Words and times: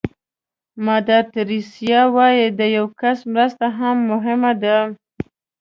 مادر 0.85 1.23
تریسیا 1.35 2.01
وایي 2.15 2.45
د 2.59 2.61
یو 2.77 2.85
کس 3.01 3.17
مرسته 3.33 3.65
هم 3.77 3.95
مهمه 4.11 4.51
ده. 4.63 4.77